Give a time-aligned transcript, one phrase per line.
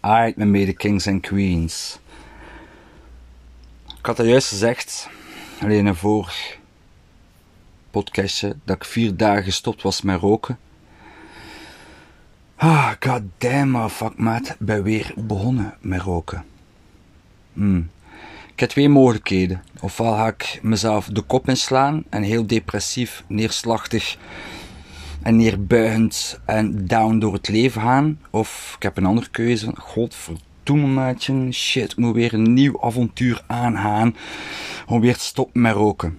[0.00, 1.98] Alright, mijn mede kings en queens.
[3.98, 5.08] Ik had dat juist gezegd,
[5.62, 6.58] alleen een vorig
[7.90, 10.58] podcastje, dat ik vier dagen gestopt was met roken.
[12.56, 16.44] Ah, god damn, fuck maat, ben weer begonnen met roken.
[17.52, 17.90] Hmm.
[18.52, 19.62] Ik heb twee mogelijkheden.
[19.80, 24.18] Ofwel ga ik mezelf de kop inslaan en heel depressief, neerslachtig
[25.22, 28.20] en neerbuigend en down door het leven gaan.
[28.30, 29.72] Of ik heb een andere keuze.
[29.74, 34.16] Godverdomme maatje, shit, ik moet weer een nieuw avontuur aangaan
[34.86, 36.18] om weer te stoppen met roken.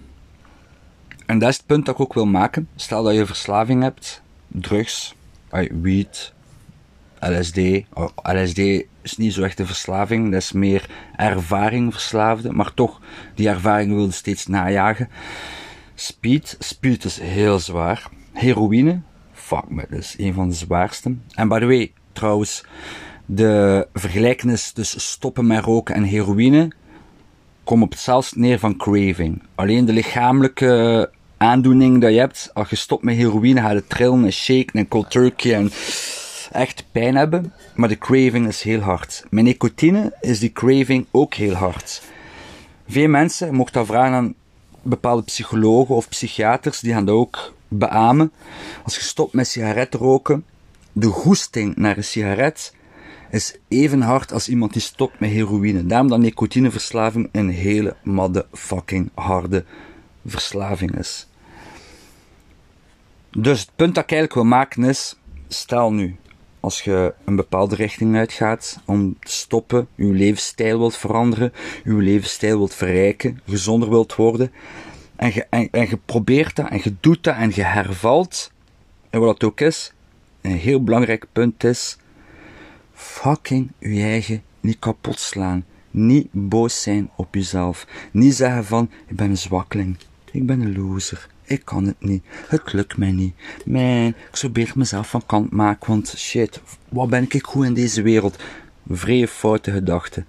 [1.26, 2.68] En dat is het punt dat ik ook wil maken.
[2.76, 5.14] Stel dat je verslaving hebt, drugs,
[5.70, 6.32] weed,
[7.20, 7.58] LSD.
[7.92, 8.58] Oh, LSD
[9.02, 13.00] is niet zo echt een verslaving, dat is meer ervaring verslaafde, maar toch,
[13.34, 15.08] die ervaring wilde steeds najagen.
[15.94, 18.10] Speed, speed is heel zwaar.
[18.32, 19.00] Heroïne,
[19.32, 21.14] fuck me, dat is een van de zwaarste.
[21.34, 22.64] En by the way, trouwens,
[23.26, 26.72] de vergelijkenis tussen stoppen met roken en heroïne
[27.64, 29.42] komt op hetzelfde neer van craving.
[29.54, 34.24] Alleen de lichamelijke aandoening dat je hebt, als je stopt met heroïne, gaat het trillen
[34.24, 35.70] en shaken en cold turkey en
[36.52, 39.24] echt pijn hebben, maar de craving is heel hard.
[39.30, 42.02] Met nicotine is die craving ook heel hard.
[42.88, 44.34] Veel mensen, mocht dat vragen aan
[44.82, 48.32] bepaalde psychologen of psychiaters, die gaan dat ook beamen.
[48.82, 50.44] Als je stopt met sigaret roken,
[50.92, 52.74] de goesting naar een sigaret
[53.30, 55.86] is even hard als iemand die stopt met heroïne.
[55.86, 59.64] Daarom dat nicotineverslaving een hele madde fucking harde
[60.26, 61.26] verslaving is.
[63.30, 65.16] Dus het punt dat ik eigenlijk wil maken is,
[65.48, 66.16] stel nu,
[66.60, 71.52] als je een bepaalde richting uitgaat om te stoppen, je levensstijl wilt veranderen,
[71.84, 74.52] je levensstijl wilt verrijken, gezonder wilt worden,
[75.22, 78.52] en je, en, en probeert dat, en je doet dat, en je hervalt,
[79.10, 79.92] en wat dat ook is,
[80.40, 81.96] een heel belangrijk punt is,
[82.92, 85.64] fucking je eigen niet kapot slaan.
[85.90, 87.86] Niet boos zijn op jezelf.
[88.12, 89.96] Niet zeggen van, ik ben een zwakkeling.
[90.30, 91.28] Ik ben een loser.
[91.44, 92.24] Ik kan het niet.
[92.48, 93.34] Het lukt mij niet.
[93.64, 98.02] Man, ik zou mezelf van kant maken, want shit, wat ben ik goed in deze
[98.02, 98.42] wereld?
[98.88, 100.26] Vrije foute gedachten.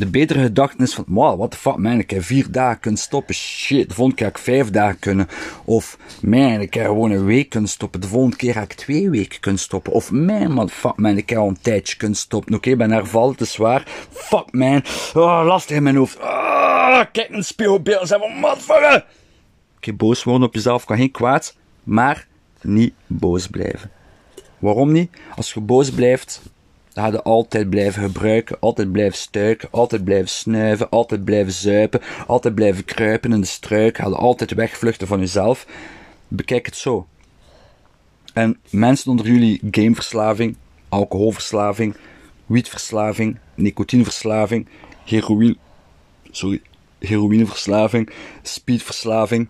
[0.00, 3.00] De betere gedachte is van, wow, what the fuck, man, ik heb vier dagen kunnen
[3.00, 3.34] stoppen.
[3.34, 5.28] Shit, de volgende keer ik vijf dagen kunnen.
[5.64, 8.00] Of, man, ik heb gewoon een week kunnen stoppen.
[8.00, 9.92] De volgende keer ga ik twee weken kunnen stoppen.
[9.92, 12.54] Of, man, what fuck, man, ik heb al een tijdje kunnen stoppen.
[12.54, 13.84] Oké, okay, ben hervallen, te zwaar.
[14.10, 14.82] Fuck, man.
[15.14, 16.18] Oh, lastig in mijn hoofd.
[16.18, 19.06] Oh, kijk een spiegelbeeld en zeg van, motherfucker.
[19.96, 21.56] Boos worden op jezelf kan geen kwaad.
[21.84, 22.26] Maar,
[22.60, 23.90] niet boos blijven.
[24.58, 25.10] Waarom niet?
[25.36, 26.42] Als je boos blijft,
[26.92, 32.54] dan hadden altijd blijven gebruiken, altijd blijven stuiken, altijd blijven snuiven, altijd blijven zuipen, altijd
[32.54, 35.66] blijven kruipen in de struik, hadden altijd wegvluchten van jezelf.
[36.28, 37.06] Bekijk het zo.
[38.32, 40.56] En mensen onder jullie gameverslaving,
[40.88, 41.96] alcoholverslaving,
[42.46, 44.68] wietverslaving, nicotineverslaving,
[45.04, 45.56] heroïne,
[46.30, 46.62] sorry,
[46.98, 48.10] heroïneverslaving,
[48.42, 49.48] speedverslaving.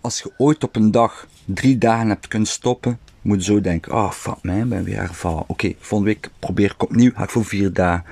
[0.00, 4.10] Als je ooit op een dag drie dagen hebt kunnen stoppen, moet zo denken, oh
[4.10, 5.44] fuck man, ben weer hervallen.
[5.46, 8.04] Oké, volgende week probeer ik opnieuw, ga ik voor vier dagen.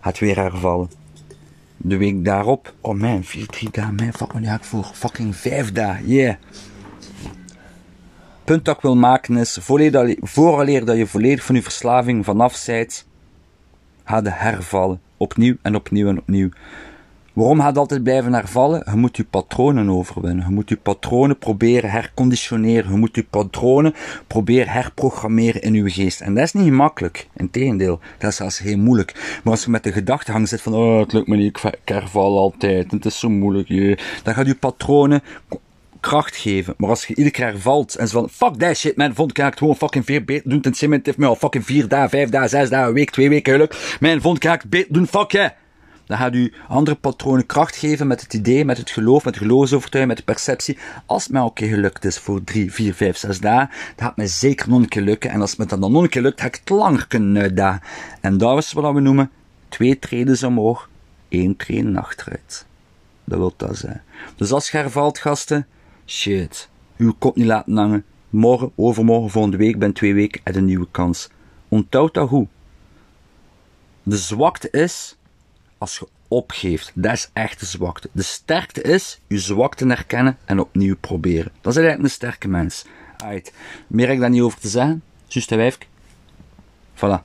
[0.00, 0.90] Gaat weer hervallen.
[1.76, 5.36] De week daarop, oh man, vier, drie dagen, man, fuck man, ga ik voor fucking
[5.36, 6.34] vijf dagen, yeah.
[8.44, 9.58] Punt dat ik wil maken is,
[10.20, 13.06] vooraleer dat je volledig van je verslaving vanaf zijt,
[14.04, 15.00] ga de hervallen.
[15.16, 16.48] Opnieuw en opnieuw en opnieuw.
[17.38, 18.82] Waarom gaat het altijd blijven hervallen?
[18.90, 20.44] Je moet je patronen overwinnen.
[20.48, 22.92] Je moet je patronen proberen herconditioneren.
[22.92, 23.94] Je moet je patronen
[24.26, 26.20] proberen herprogrammeren in je geest.
[26.20, 27.26] En dat is niet makkelijk.
[27.36, 29.40] Integendeel, dat is zelfs heel moeilijk.
[29.44, 32.38] Maar als je met de gedachtegang zit van, oh, het lukt me niet, ik herval
[32.38, 35.22] altijd, het is zo moeilijk, je, dan gaat je patronen
[36.00, 36.74] kracht geven.
[36.76, 39.58] Maar als je iedere keer hervalt en zo van, fuck that shit man, vond ik
[39.58, 40.58] gewoon fucking veel beter doen.
[40.62, 43.28] Het cement heeft me al fucking vier dagen, vijf dagen, zes dagen, een week, twee
[43.28, 43.96] weken geluk.
[44.00, 45.50] Man, vond ik beter doen, fuck yeah.
[46.08, 49.40] Dan gaat u andere patronen kracht geven met het idee, met het geloof, met de
[49.40, 50.78] geloofsovertuiging, met de perceptie.
[51.06, 54.16] Als het mij ook keer gelukt is voor drie, vier, vijf, zes dagen, dan gaat
[54.16, 55.30] mij zeker nog een keer lukken.
[55.30, 57.82] En als het me dan nog een keer lukt, ga ik het langer kunnen uitdagen.
[58.20, 59.30] En dat is wat we noemen
[59.68, 60.88] twee treden omhoog,
[61.28, 62.66] één treden achteruit.
[63.24, 64.02] Dat wil dat zijn.
[64.36, 65.66] Dus als je hervalt, gasten,
[66.06, 68.04] shit, uw kop niet laten hangen.
[68.30, 71.28] Morgen, overmorgen, volgende week, ben twee weken, en een nieuwe kans.
[71.68, 72.48] Onthoud dat goed.
[74.02, 75.17] De zwakte is
[75.78, 76.92] als je opgeeft.
[76.94, 78.08] Dat is echt de zwakte.
[78.12, 81.52] De sterkte is je zwakte herkennen en opnieuw proberen.
[81.60, 82.84] Dat is eigenlijk een sterke mens.
[83.24, 83.52] Right.
[83.86, 85.02] Meer heb ik daar niet over te zeggen.
[85.26, 85.86] Juist een wijfje.
[86.94, 87.22] Voilà.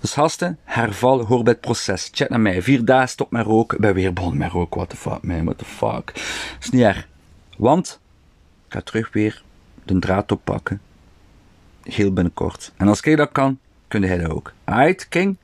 [0.00, 2.08] Dus gasten, herval, hoor bij het proces.
[2.12, 2.62] Check naar mij.
[2.62, 3.76] Vier dagen stop met roken.
[3.76, 4.76] Ik ben weer met roken.
[4.76, 5.44] What the fuck, man.
[5.44, 6.06] What the fuck.
[6.06, 7.08] Dat is niet erg.
[7.56, 8.00] Want,
[8.66, 9.42] ik ga terug weer
[9.84, 10.80] de draad oppakken.
[11.82, 12.72] Heel binnenkort.
[12.76, 13.58] En als ik dat kan,
[13.88, 14.52] kun hij dat ook.
[14.64, 15.36] Uit, king,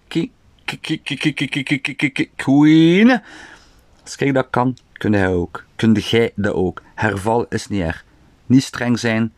[2.37, 3.20] queen.
[4.03, 5.65] Als ik dat kan, kun hij ook.
[5.76, 6.82] Kun jij dat ook.
[6.94, 8.05] Herval is niet erg.
[8.47, 9.32] Niet streng zijn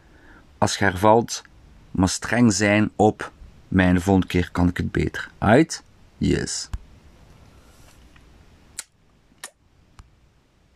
[0.59, 1.43] als je hervalt,
[1.91, 3.33] maar streng zijn op
[3.69, 5.31] mijn volgende keer kan ik het beter.
[5.39, 5.83] Uit?
[6.19, 6.69] Yes.